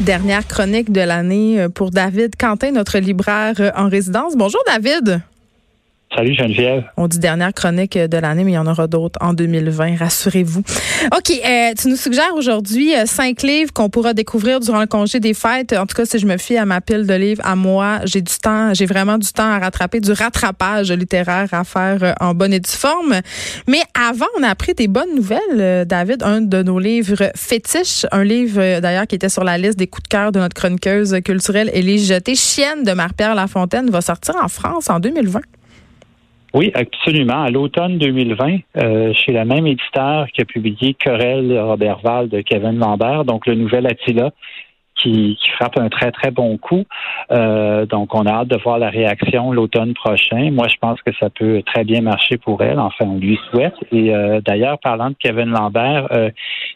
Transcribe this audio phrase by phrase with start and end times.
[0.00, 4.36] Dernière chronique de l'année euh, pour David Quentin, notre libraire euh, en résidence.
[4.36, 5.22] Bonjour David.
[6.14, 6.84] Salut Geneviève.
[6.96, 10.60] On dit dernière chronique de l'année, mais il y en aura d'autres en 2020, rassurez-vous.
[11.14, 15.18] OK, euh, tu nous suggères aujourd'hui euh, cinq livres qu'on pourra découvrir durant le congé
[15.18, 15.72] des fêtes.
[15.72, 18.22] En tout cas, si je me fie à ma pile de livres, à moi, j'ai
[18.22, 22.34] du temps, j'ai vraiment du temps à rattraper, du rattrapage littéraire à faire euh, en
[22.34, 23.20] bonne et due forme.
[23.66, 28.22] Mais avant, on a appris des bonnes nouvelles, David, un de nos livres fétiches, un
[28.22, 31.68] livre d'ailleurs qui était sur la liste des coups de cœur de notre chroniqueuse culturelle
[31.74, 35.40] Élise Jeté, Chienne de Marie-Pierre Lafontaine, va sortir en France en 2020.
[36.56, 37.42] Oui, absolument.
[37.42, 42.78] À l'automne 2020, euh, chez la même éditeur qui a publié Querelle Robertval de Kevin
[42.78, 44.30] Lambert, donc le nouvel Attila,
[44.94, 46.84] qui, frappe un très, très bon coup.
[47.30, 50.50] Euh, donc, on a hâte de voir la réaction l'automne prochain.
[50.50, 52.78] Moi, je pense que ça peut très bien marcher pour elle.
[52.78, 53.74] Enfin, on lui souhaite.
[53.92, 56.08] Et euh, d'ailleurs, parlant de Kevin Lambert,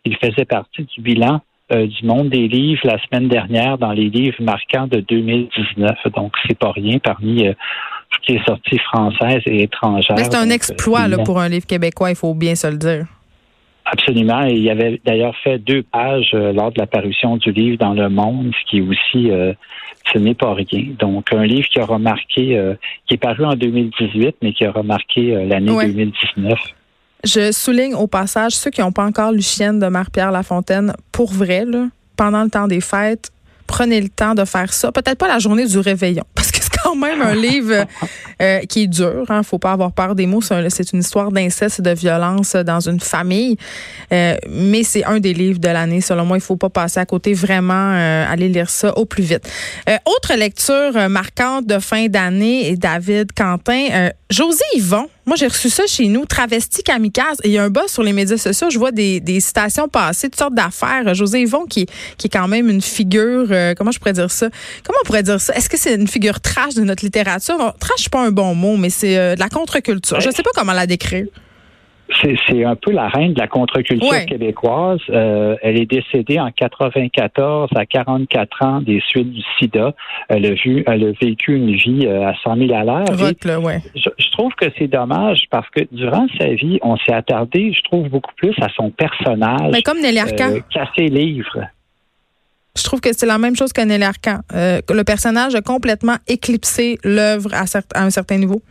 [0.05, 1.41] il faisait partie du bilan
[1.73, 5.97] du monde des livres la semaine dernière dans les livres marquants de 2019.
[6.15, 7.47] Donc, c'est pas rien parmi
[8.11, 10.19] toutes les sorties françaises et étrangères.
[10.19, 13.07] C'est un exploit là, pour un livre québécois, il faut bien se le dire.
[13.85, 14.47] Absolument.
[14.47, 17.93] Et il avait d'ailleurs fait deux pages euh, lors de la parution du livre dans
[17.93, 19.53] Le Monde, ce qui est aussi, euh,
[20.13, 20.95] ce n'est pas rien.
[20.99, 22.75] Donc, un livre qui a remarqué, euh,
[23.07, 26.59] qui est paru en 2018, mais qui a remarqué l'année 2019.
[27.25, 31.33] Je souligne au passage ceux qui n'ont pas encore lu Chienne de Marie-Pierre Lafontaine, pour
[31.33, 33.31] vrai, là, pendant le temps des fêtes,
[33.67, 34.93] prenez le temps de faire ça.
[34.93, 36.60] Peut-être pas la journée du réveillon, parce que
[36.95, 37.87] même un livre
[38.43, 39.25] euh, qui est dur.
[39.29, 40.41] Hein, faut pas avoir peur des mots.
[40.41, 43.57] C'est une histoire d'inceste et de violence dans une famille.
[44.13, 46.01] Euh, mais c'est un des livres de l'année.
[46.01, 47.33] Selon moi, il faut pas passer à côté.
[47.35, 49.49] Vraiment, euh, aller lire ça au plus vite.
[50.07, 54.11] autre lecture marquante de fin d'année, David Quentin.
[54.31, 57.39] José Yvon, moi j'ai reçu ça chez nous, travesti kamikaze.
[57.43, 60.29] il y a un bas sur les médias sociaux, je vois des, des citations passer,
[60.29, 61.15] toutes sortes d'affaires.
[61.15, 64.49] José Yvon qui, qui est quand même une figure, comment je pourrais dire ça?
[64.85, 65.53] Comment on pourrait dire ça?
[65.55, 67.75] Est-ce que c'est une figure trash de notre littérature?
[67.81, 70.21] trash, pas un bon mot, mais c'est de la contre-culture.
[70.21, 71.27] Je ne sais pas comment la décrire
[72.23, 75.01] c'est un peu la reine de la contre-culture québécoise.
[75.11, 79.95] Euh, elle est décédée en 94 à 44 ans des suites du sida.
[80.29, 83.63] Elle a, vu, elle a vécu une vie euh, à 100 000 à l'heure.
[83.63, 83.81] Ouais.
[83.95, 88.09] Je, trouve que c'est dommage parce que durant sa vie, on s'est attardé, je trouve,
[88.09, 89.71] beaucoup plus à son personnage.
[89.73, 90.51] Mais comme Nelly Arcan.
[90.51, 91.67] Euh, qu'à ses livres.
[92.77, 94.39] Je trouve que c'est la même chose que Nelly Arcan.
[94.55, 98.63] Euh, le personnage a complètement éclipsé l'œuvre à un certain niveau.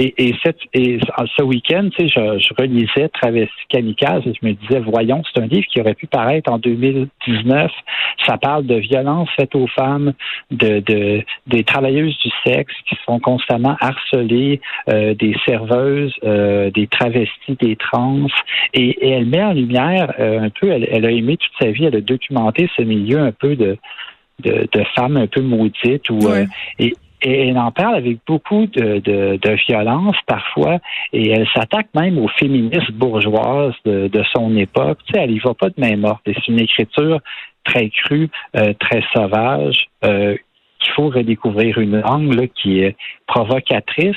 [0.00, 0.98] Et, et, cette, et
[1.36, 5.42] ce week-end, tu sais, je, je relisais Travesti Kamikaze et je me disais, voyons, c'est
[5.42, 7.70] un livre qui aurait pu paraître en 2019.
[8.24, 10.14] Ça parle de violence faite aux femmes,
[10.50, 16.86] de, de des travailleuses du sexe qui sont constamment harcelées, euh, des serveuses, euh, des
[16.86, 18.26] travestis, des trans.
[18.72, 21.72] Et, et, elle met en lumière euh, un peu, elle, elle, a aimé toute sa
[21.72, 23.76] vie, elle a documenté ce milieu un peu de,
[24.38, 26.08] de, de femmes un peu maudites.
[26.08, 26.20] Ou,
[26.78, 30.78] et, et elle en parle avec beaucoup de, de, de violence parfois,
[31.12, 34.98] et elle s'attaque même aux féministes bourgeoises de, de, son époque.
[35.06, 36.22] Tu sais, elle y va pas de main morte.
[36.24, 37.20] c'est une écriture
[37.64, 40.36] très crue, euh, très sauvage, euh,
[40.78, 44.16] qu'il faut redécouvrir une langue qui est provocatrice.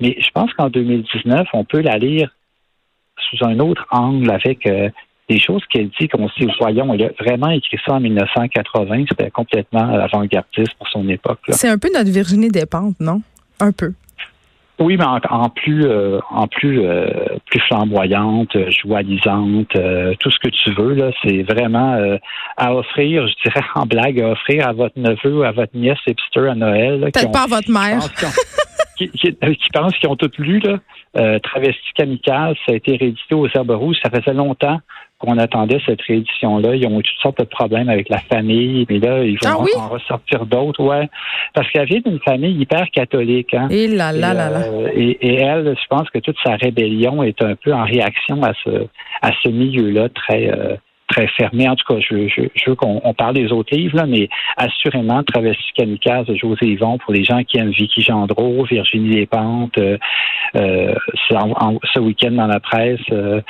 [0.00, 2.30] Mais je pense qu'en 2019, on peut la lire
[3.30, 4.90] sous un autre angle avec euh,
[5.28, 9.30] des choses qu'elle dit, qu'on sait, voyons, elle a vraiment écrit ça en 1980, c'était
[9.30, 11.40] complètement avant-gardiste pour son époque.
[11.48, 13.22] C'est un peu notre Virginie Despentes, non?
[13.60, 13.92] Un peu.
[14.80, 17.06] Oui, mais en, plus, euh, en plus, euh,
[17.46, 22.18] plus flamboyante, joalisante, euh, tout ce que tu veux là, c'est vraiment
[22.56, 26.48] à offrir, je dirais en blague, à offrir à votre neveu, à votre nièce hipster
[26.48, 27.00] à Noël.
[27.12, 28.00] Peut-être pas à votre mère.
[28.96, 29.32] Qui, qui,
[29.72, 31.38] pensent qu'ils ont tout lu là.
[31.38, 34.80] Travesti kamikaze, ça a été réédité aux Herbes Rouges, ça faisait longtemps
[35.24, 36.74] qu'on attendait cette réédition-là.
[36.76, 39.78] Ils ont eu toutes sortes de problèmes avec la famille, mais là, ils vont ah
[39.78, 41.08] en ressortir d'autres, ouais.
[41.54, 43.68] Parce qu'elle vient d'une famille hyper catholique, hein.
[43.70, 44.62] Et là, là, là, là.
[44.66, 48.52] Euh, et, elle, je pense que toute sa rébellion est un peu en réaction à
[48.64, 48.86] ce,
[49.22, 50.76] à ce milieu-là très, euh,
[51.08, 51.68] très fermé.
[51.68, 55.72] En tout cas, je, je, veux qu'on parle des autres livres, là, mais assurément, Travesti
[55.76, 59.98] Kamikaze de José Yvon pour les gens qui aiment Vicky Gendreau, Virginie Despentes, euh,
[60.56, 60.94] euh,
[61.28, 63.40] ce week-end dans la presse, euh,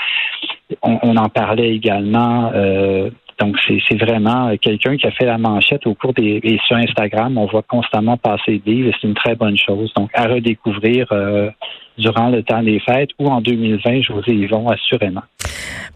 [0.83, 2.51] on, en parlait également.
[2.55, 3.11] Euh,
[3.41, 6.41] donc, c'est vraiment quelqu'un qui a fait la manchette au cours des.
[6.43, 9.93] Et sur Instagram, on voit constamment passer des livres et c'est une très bonne chose.
[9.95, 11.07] Donc, à redécouvrir
[11.99, 15.23] durant le temps des fêtes ou en 2020, José Yvon, assurément.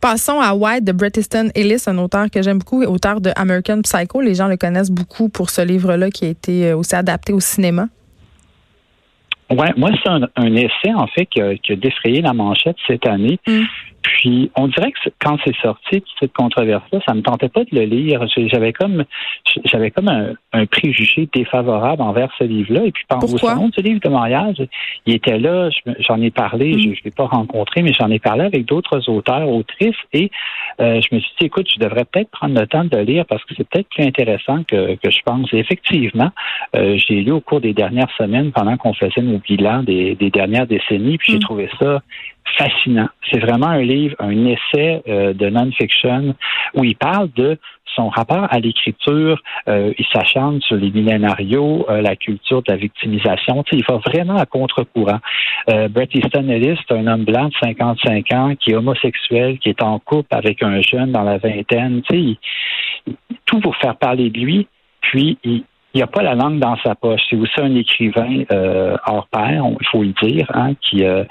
[0.01, 3.83] Passons à White de Bret Easton Ellis, un auteur que j'aime beaucoup, auteur de American
[3.83, 4.21] Psycho.
[4.21, 7.41] Les gens le connaissent beaucoup pour ce livre-là qui a été euh, aussi adapté au
[7.41, 7.89] cinéma.
[9.51, 13.41] Ouais, moi, c'est un, essai, en fait, qui a, défrayé la manchette cette année.
[13.47, 13.63] Mm.
[14.09, 17.83] Puis, on dirait que quand c'est sorti, cette controverse-là, ça me tentait pas de le
[17.83, 18.25] lire.
[18.37, 19.05] J'avais comme,
[19.67, 22.87] j'avais comme un, préjugé défavorable envers ce livre-là.
[22.87, 24.57] Et puis, pendant au salon du livre de mariage,
[25.05, 25.69] il était là.
[26.01, 26.75] J'en ai parlé.
[26.75, 26.81] Mm.
[26.81, 29.95] Je, ne l'ai pas rencontré, mais j'en ai parlé avec d'autres auteurs, autrices.
[30.15, 30.31] Et
[30.81, 33.27] euh, je me suis dit, écoute, je devrais peut-être prendre le temps de le lire
[33.27, 35.53] parce que c'est peut-être plus intéressant que, que je pense.
[35.53, 36.31] Et effectivement,
[36.77, 40.31] euh, j'ai lu au cours des dernières semaines, pendant qu'on faisait nos bilans des, des
[40.31, 41.43] dernières décennies, puis j'ai mm.
[41.43, 42.01] trouvé ça
[42.57, 43.09] fascinant.
[43.31, 46.35] C'est vraiment un livre, un essai euh, de non-fiction
[46.75, 47.59] où il parle de
[47.95, 49.43] son rapport à l'écriture.
[49.69, 53.65] Euh, il s'acharne sur les millénarios, euh, la culture de la victimisation.
[53.73, 55.19] il va vraiment à contre-courant.
[55.67, 59.83] Bret Easton Ellis, c'est un homme blanc de 55 ans qui est homosexuel, qui est
[59.83, 62.03] en couple avec un jeune dans la vingtaine.
[63.45, 64.67] tout pour faire parler de lui.
[65.01, 65.65] Puis, il,
[65.95, 67.21] il n'y a pas la langue dans sa poche.
[67.31, 71.25] C'est aussi un écrivain euh, hors pair, il faut le dire, hein, qui euh,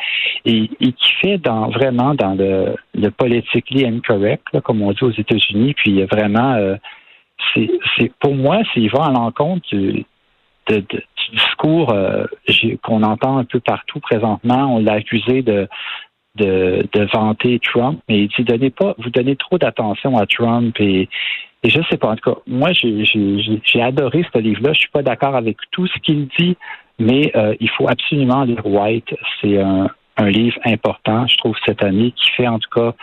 [0.46, 5.74] et, qui fait dans vraiment dans le, le politically incorrect, comme on dit aux États-Unis.
[5.76, 6.76] Puis vraiment, euh,
[7.54, 10.06] c'est pour moi, s'il va à l'encontre du,
[10.70, 10.86] du
[11.32, 11.94] discours
[12.84, 14.76] qu'on entend un peu partout présentement.
[14.76, 15.68] On l'a accusé de
[16.38, 20.76] de, de vanter Trump, mais il dit donnez pas, vous donnez trop d'attention à Trump
[20.80, 21.10] et
[21.64, 24.74] et je sais pas, en tout cas, moi, j'ai adoré ce livre-là.
[24.74, 26.56] Je suis pas d'accord avec tout ce qu'il dit,
[27.00, 29.16] mais euh, il faut absolument lire White.
[29.42, 29.90] C'est un,
[30.20, 32.94] livre important, je trouve, cette année, qui fait en tout cas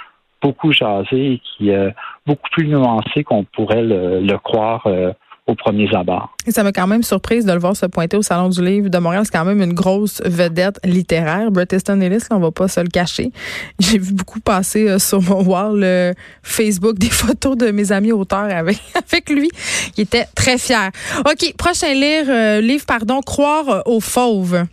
[0.43, 1.95] beaucoup jaser et qui est
[2.27, 5.13] beaucoup plus nuancé qu'on pourrait le, croire euh,
[5.47, 6.35] au premier abord.
[6.47, 8.89] Et ça m'a quand même surprise de le voir se pointer au Salon du Livre
[8.89, 9.25] de Montréal.
[9.27, 11.51] C'est quand même une grosse vedette littéraire.
[11.51, 13.31] Bret Easton Ellis, là, on va pas se le cacher.
[13.79, 16.13] J'ai vu beaucoup passer euh, sur mon wall euh,
[16.43, 19.51] Facebook des photos de mes amis auteurs avec, avec lui.
[19.99, 20.91] Il était très fier.
[21.21, 24.65] OK, prochain livre, euh, livre pardon, Croire aux fauves.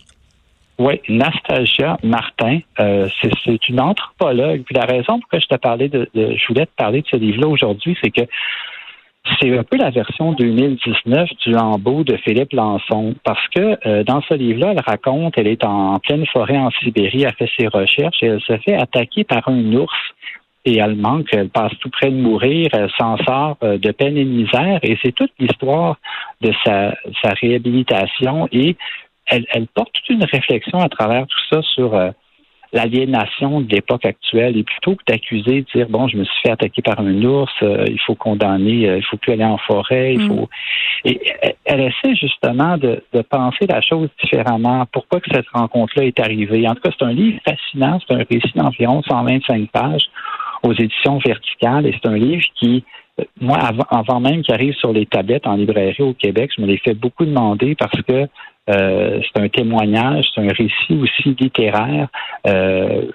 [0.80, 4.64] Oui, Nastasia Martin, c'est une anthropologue.
[4.64, 7.08] Puis la raison pour laquelle je te parlais de, de je voulais te parler de
[7.08, 8.22] ce livre-là aujourd'hui, c'est que
[9.40, 14.22] c'est un peu la version 2019 du Lambeau de Philippe Lançon, parce que euh, dans
[14.22, 18.22] ce livre-là, elle raconte, elle est en pleine forêt en Sibérie, elle fait ses recherches
[18.24, 19.94] et elle se fait attaquer par un ours
[20.66, 24.18] et elle manque, elle passe tout près de mourir, elle s'en sort euh, de peine
[24.18, 25.98] et de misère et c'est toute l'histoire
[26.42, 28.76] de sa, sa réhabilitation et
[29.28, 32.12] elle, elle, porte toute une réflexion à travers tout ça sur euh,
[32.74, 34.58] l'aliénation de l'époque actuelle.
[34.58, 37.52] Et plutôt que d'accuser, de dire bon, je me suis fait attaquer par un ours,
[37.64, 40.28] euh, il faut condamner, euh, il faut plus aller en forêt, il mm.
[40.28, 40.50] faut.
[41.04, 41.20] Et
[41.66, 44.86] elle essaie justement de, de, penser la chose différemment.
[44.92, 46.68] Pourquoi que cette rencontre-là est arrivée?
[46.68, 48.00] En tout cas, c'est un livre fascinant.
[48.08, 50.10] C'est un récit d'environ 125 pages
[50.64, 52.84] aux éditions verticales, et c'est un livre qui
[53.20, 56.62] euh, moi, avant, avant même qu'il arrive sur les tablettes en librairie au Québec, je
[56.62, 58.28] me l'ai fait beaucoup demander parce que
[58.68, 62.08] c'est un témoignage, c'est un récit aussi littéraire
[62.48, 63.06] euh,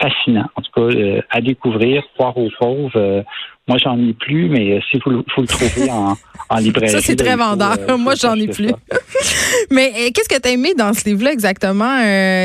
[0.00, 0.46] fascinant.
[0.56, 3.24] En tout cas, euh, à découvrir, croire aux pauvres.
[3.68, 6.16] moi, j'en ai plus, mais si vous, faut le trouver en,
[6.48, 6.90] en librairie.
[6.90, 7.76] Ça, c'est très vendeur.
[7.98, 8.72] moi, j'en ai plus.
[9.70, 11.98] mais qu'est-ce que tu as aimé dans ce livre-là exactement?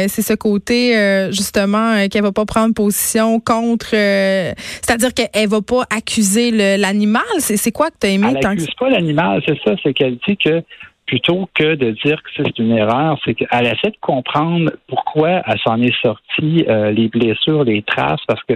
[0.08, 0.94] c'est ce côté,
[1.32, 3.90] justement, qu'elle va pas prendre position contre...
[3.92, 7.24] C'est-à-dire qu'elle va pas accuser l'animal?
[7.40, 8.28] C'est quoi que tu as aimé?
[8.30, 9.76] Elle n'accuse pas l'animal, c'est ça.
[9.82, 10.62] C'est qu'elle dit que
[11.06, 15.60] plutôt que de dire que c'est une erreur, c'est qu'elle essaie de comprendre pourquoi elle
[15.60, 18.54] s'en est sortie, euh, les blessures, les traces, parce que,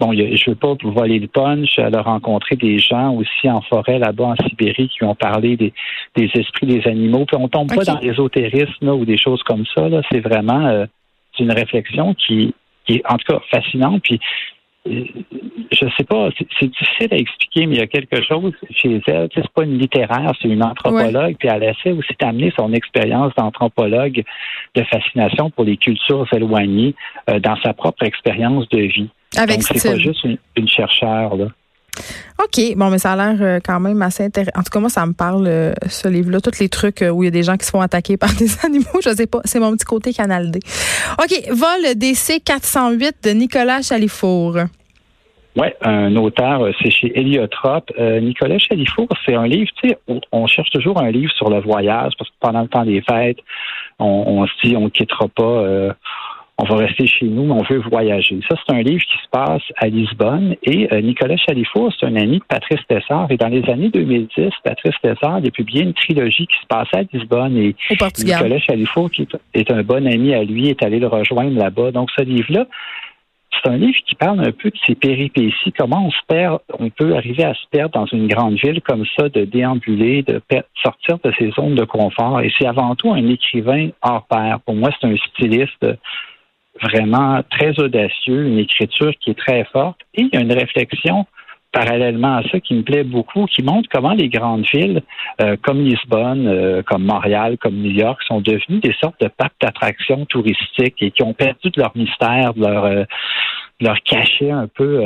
[0.00, 3.98] bon, je veux pas voler le punch, elle a rencontré des gens aussi en forêt
[3.98, 5.72] là-bas en Sibérie qui ont parlé des,
[6.16, 10.02] esprits des animaux, puis on tombe pas dans l'ésotérisme ou des choses comme ça, là,
[10.10, 10.86] c'est vraiment euh,
[11.38, 12.54] une réflexion qui,
[12.86, 14.20] qui est en tout cas fascinante, puis
[15.88, 19.28] je sais pas, c'est difficile à expliquer, mais il y a quelque chose chez elle.
[19.34, 24.22] C'est pas une littéraire, c'est une anthropologue, puis elle essaie aussi d'amener son expérience d'anthropologue
[24.74, 26.94] de fascination pour les cultures éloignées
[27.30, 29.10] euh, dans sa propre expérience de vie.
[29.36, 31.46] Avec Donc, c'est pas juste une, une chercheure, là.
[32.42, 32.74] OK.
[32.76, 34.58] Bon, mais ça a l'air euh, quand même assez intéressant.
[34.58, 36.40] En tout cas, moi, ça me parle, euh, ce livre-là.
[36.40, 38.50] Tous les trucs où il y a des gens qui se font attaquer par des
[38.64, 39.00] animaux.
[39.04, 39.40] Je sais pas.
[39.44, 40.60] C'est mon petit côté Canal D.
[41.22, 41.50] OK.
[41.50, 44.56] Vol DC 408 de Nicolas Chalifour.
[45.56, 47.92] Oui, un auteur, euh, c'est chez Héliotrope.
[47.98, 49.98] Nicolas Chalifour, c'est un livre, tu sais,
[50.32, 53.38] on cherche toujours un livre sur le voyage parce que pendant le temps des fêtes,
[53.98, 55.94] on, se dit on ne quittera pas
[56.58, 58.38] on va rester chez nous, mais on veut voyager.
[58.48, 60.54] Ça, c'est un livre qui se passe à Lisbonne.
[60.62, 63.26] Et euh, Nicolas Chalifour, c'est un ami de Patrice Tessard.
[63.30, 67.02] Et dans les années 2010, Patrice Tessard a publié une trilogie qui se passait à
[67.12, 67.56] Lisbonne.
[67.56, 67.74] Et
[68.18, 71.90] Nicolas Chalifour, qui est un bon ami à lui, est allé le rejoindre là-bas.
[71.90, 72.66] Donc, ce livre-là,
[73.52, 76.90] c'est un livre qui parle un peu de ses péripéties, comment on se perd, on
[76.90, 80.40] peut arriver à se perdre dans une grande ville comme ça, de déambuler, de
[80.82, 82.40] sortir de ses zones de confort.
[82.40, 84.60] Et c'est avant tout un écrivain hors pair.
[84.60, 85.86] Pour moi, c'est un styliste
[86.80, 91.26] vraiment très audacieux, une écriture qui est très forte et il y a une réflexion
[91.72, 95.02] parallèlement à ça qui me plaît beaucoup, qui montre comment les grandes villes
[95.40, 99.54] euh, comme Lisbonne, euh, comme Montréal, comme New York sont devenues des sortes de parcs
[99.60, 103.04] d'attractions touristiques et qui ont perdu de leur mystère, de leur euh,
[103.80, 105.02] leur cachet un peu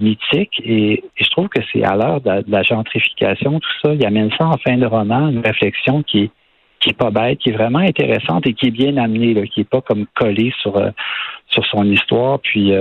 [0.00, 0.62] mythique.
[0.64, 4.46] Et, je trouve que c'est à l'heure de, la gentrification, tout ça, il amène ça
[4.46, 6.30] en fin de roman, une réflexion qui est
[6.78, 9.62] qui est pas bête, qui est vraiment intéressante et qui est bien amenée, là, qui
[9.62, 10.80] est pas comme collée sur
[11.48, 12.38] sur son histoire.
[12.38, 12.72] Puis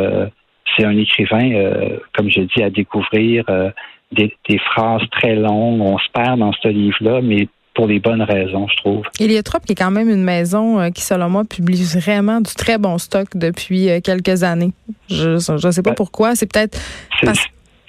[0.76, 3.70] c'est un écrivain, euh, comme je dis, à découvrir euh,
[4.12, 4.32] des,
[4.72, 5.82] phrases très longues.
[5.82, 9.04] On se perd dans ce livre-là, mais pour les bonnes raisons, je trouve.
[9.20, 12.78] Héliotropes, qui est quand même une maison euh, qui, selon moi, publie vraiment du très
[12.78, 14.72] bon stock depuis quelques années.
[15.10, 16.36] Je ne sais pas ben, pourquoi.
[16.36, 16.80] C'est peut-être...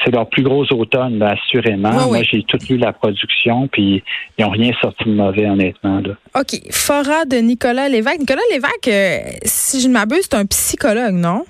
[0.04, 2.08] C'est leur plus gros automne, assurément.
[2.08, 4.02] Moi, j'ai tout lu la production, puis
[4.36, 6.02] ils n'ont rien sorti de mauvais, honnêtement.
[6.34, 6.60] OK.
[6.70, 8.20] Fora de Nicolas Lévesque.
[8.20, 8.90] Nicolas Lévesque,
[9.44, 11.46] si je ne m'abuse, c'est un psychologue, non?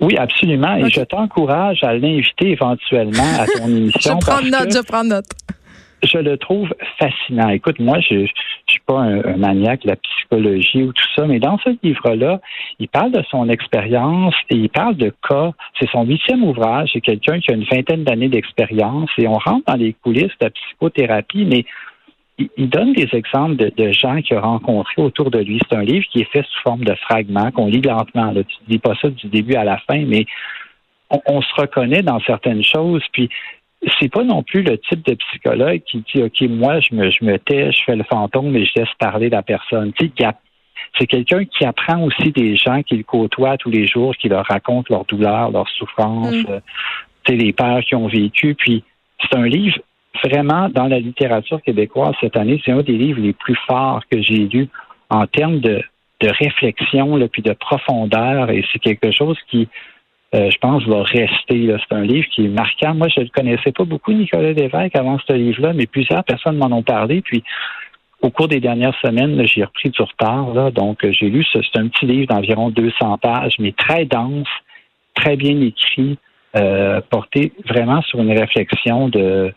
[0.00, 0.76] Oui, absolument.
[0.76, 4.18] Et je t'encourage à l'inviter éventuellement à ton émission.
[4.20, 5.26] je prends note, je prends note.
[6.02, 7.48] Je le trouve fascinant.
[7.48, 8.26] Écoute, moi, je ne
[8.66, 12.40] suis pas un, maniaque de la psychologie ou tout ça, mais dans ce livre-là,
[12.78, 15.52] il parle de son expérience et il parle de cas.
[15.80, 16.90] C'est son huitième ouvrage.
[16.92, 20.44] C'est quelqu'un qui a une vingtaine d'années d'expérience et on rentre dans les coulisses de
[20.44, 21.64] la psychothérapie, mais
[22.38, 25.60] il, donne des exemples de, gens qu'il a rencontrés autour de lui.
[25.68, 28.30] C'est un livre qui est fait sous forme de fragments, qu'on lit lentement.
[28.30, 28.42] Là.
[28.44, 30.26] Tu ne lis pas ça du début à la fin, mais
[31.10, 33.02] on, se reconnaît dans certaines choses.
[33.12, 33.30] Puis
[33.98, 37.24] c'est pas non plus le type de psychologue qui dit OK, moi, je me, je
[37.24, 39.92] me tais, je fais le fantôme et je laisse parler la personne.
[39.94, 40.26] Tu sais,
[40.98, 44.88] c'est quelqu'un qui apprend aussi des gens qu'il côtoie tous les jours, qui leur raconte
[44.90, 46.46] leurs douleurs, leurs souffrances, mm.
[46.50, 46.60] euh,
[47.28, 48.54] les peurs qu'ils ont vécu.
[48.54, 48.84] Puis
[49.20, 49.78] c'est un livre
[50.28, 54.20] vraiment, dans la littérature québécoise cette année, c'est un des livres les plus forts que
[54.20, 54.68] j'ai lus
[55.10, 55.82] en termes de,
[56.22, 59.68] réflexion, là, puis de profondeur, et c'est quelque chose qui,
[60.34, 61.76] euh, je pense, va rester.
[61.78, 62.94] C'est un livre qui est marquant.
[62.94, 66.74] Moi, je ne connaissais pas beaucoup, Nicolas Lévesque, avant ce livre-là, mais plusieurs personnes m'en
[66.74, 67.44] ont parlé, puis
[68.22, 71.78] au cours des dernières semaines, j'ai repris du retard, là, donc euh, j'ai lu, c'est
[71.78, 74.48] un petit livre d'environ 200 pages, mais très dense,
[75.14, 76.18] très bien écrit,
[76.56, 79.52] euh, porté vraiment sur une réflexion de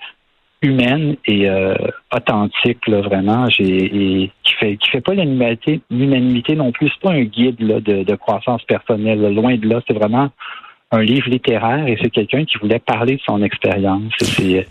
[0.62, 1.76] humaine et euh,
[2.14, 3.48] authentique là, vraiment.
[3.60, 6.90] Et qui fait qui fait pas l'unanimité non plus.
[6.90, 9.82] C'est pas un guide là, de, de croissance personnelle loin de là.
[9.88, 10.30] C'est vraiment
[10.92, 14.12] un livre littéraire et c'est quelqu'un qui voulait parler de son expérience.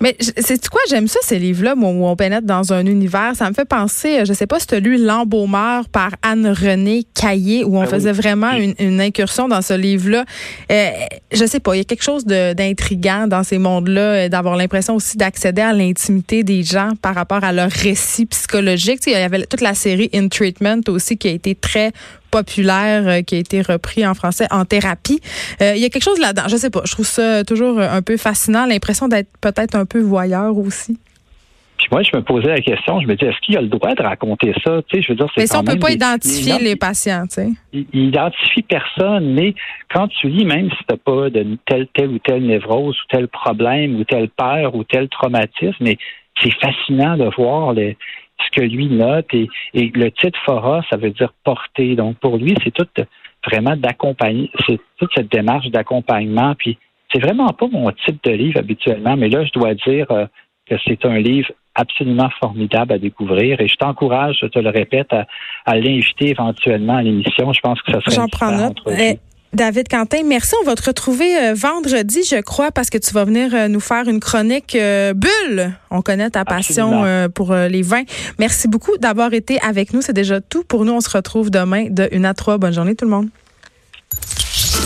[0.01, 3.37] Mais c'est quoi, j'aime ça, ces livres-là, où on pénètre dans un univers?
[3.37, 7.63] Ça me fait penser, je sais pas si tu as lu L'embaumeur par Anne-Renée Caillé,
[7.63, 10.25] où on ah faisait vraiment une, incursion dans ce livre-là.
[10.73, 10.91] Euh,
[11.31, 14.97] je sais pas, il y a quelque chose d'intriguant dans ces mondes-là, euh, d'avoir l'impression
[14.97, 19.01] aussi d'accéder à l'intimité des gens par rapport à leur récit psychologique.
[19.07, 21.93] il y avait toute la série In Treatment aussi qui a été très
[22.31, 25.21] populaire euh, qui a été repris en français en thérapie.
[25.61, 26.49] Euh, il y a quelque chose là-dedans.
[26.49, 26.83] Je sais pas.
[26.85, 28.67] Je trouve ça toujours un peu fascinant.
[28.67, 30.99] L'impression d'être peut-être un peu voyeur aussi.
[31.79, 33.95] Puis moi, je me posais la question, je me dis, est-ce qu'il a le droit
[33.95, 34.83] de raconter ça?
[34.89, 37.49] Tu sais, je veux dire, mais si on peut pas identifier les patients, tu sais.
[37.73, 39.55] Il, identifie personne, mais
[39.89, 43.07] quand tu lis, même si tu n'as pas de telle, telle ou telle névrose ou
[43.09, 45.99] tel problème ou telle peur ou tel traumatisme, mais
[46.43, 47.97] c'est fascinant de voir les,
[48.45, 49.27] ce que lui note.
[49.33, 51.97] Et, le titre Fora, ça veut dire porter.
[51.97, 52.87] Donc, pour lui, c'est tout
[53.45, 56.55] vraiment d'accompagner, c'est toute cette démarche d'accompagnement.
[56.57, 56.79] Puis,
[57.13, 60.27] c'est vraiment pas mon type de livre habituellement, mais là, je dois dire euh,
[60.67, 63.61] que c'est un livre absolument formidable à découvrir.
[63.61, 67.53] Et je t'encourage, je te le répète, à, l'inviter éventuellement à l'émission.
[67.53, 68.83] Je pense que ça serait J'en prends note.
[69.55, 70.55] David Quentin, merci.
[70.63, 73.81] On va te retrouver euh, vendredi, je crois, parce que tu vas venir euh, nous
[73.81, 75.73] faire une chronique euh, bulle.
[75.91, 78.05] On connaît ta passion pour les vins.
[78.39, 80.03] Merci beaucoup d'avoir été avec nous.
[80.03, 80.93] C'est déjà tout pour nous.
[80.93, 82.59] On se retrouve demain de 1 à 3.
[82.59, 83.29] Bonne journée tout le monde.